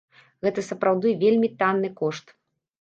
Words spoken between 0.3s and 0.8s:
Гэта